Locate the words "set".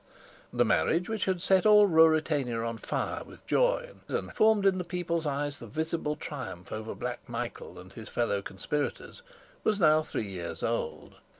1.43-1.63